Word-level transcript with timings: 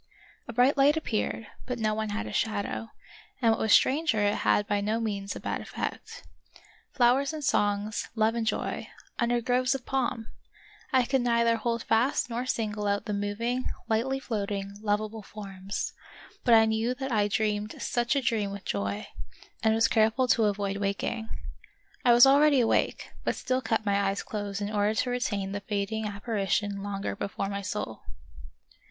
A 0.47 0.53
bright 0.53 0.77
light 0.77 0.97
appeared, 0.97 1.45
but 1.67 1.77
no 1.77 1.93
one 1.93 2.09
had 2.09 2.25
a 2.25 2.33
shadow, 2.33 2.89
and 3.39 3.51
what 3.51 3.59
was 3.59 3.71
stranger 3.71 4.19
it 4.25 4.37
had 4.37 4.65
by 4.65 4.81
no 4.81 4.99
means 4.99 5.35
a 5.35 5.39
bad 5.39 5.61
effect. 5.61 6.23
Flowers 6.91 7.33
and 7.33 7.43
songs, 7.43 8.09
love 8.15 8.33
and 8.33 8.47
joy, 8.47 8.89
under 9.19 9.39
groves 9.41 9.75
of 9.75 9.85
palm! 9.85 10.25
I 10.91 11.05
could 11.05 11.21
neither 11.21 11.55
hold 11.55 11.83
fast 11.83 12.31
nor 12.31 12.47
single 12.47 12.87
out 12.87 13.05
the 13.05 13.13
moving, 13.13 13.65
lightly 13.87 14.19
float 14.19 14.49
ing, 14.49 14.73
lovable 14.81 15.21
forms; 15.21 15.93
but 16.43 16.55
I 16.55 16.65
knew 16.65 16.95
that 16.95 17.11
I 17.11 17.27
dreamed 17.27 17.79
such 17.79 18.15
a 18.15 18.23
dream 18.23 18.49
with 18.49 18.65
joy, 18.65 19.05
and 19.61 19.75
was 19.75 19.87
careful 19.87 20.27
to 20.29 20.45
avoid 20.45 20.77
waking. 20.77 21.29
I 22.03 22.13
was 22.13 22.25
already 22.25 22.59
awake, 22.59 23.11
but 23.23 23.35
still 23.35 23.61
kept 23.61 23.85
my 23.85 24.01
eyes 24.01 24.23
closed 24.23 24.63
in 24.63 24.71
order 24.71 24.95
to 24.95 25.11
retain 25.11 25.51
the 25.51 25.59
fading 25.61 26.05
appari 26.05 26.49
tion 26.49 26.81
longer 26.81 27.15
before 27.15 27.49
my 27.49 27.61
soul. 27.61 28.01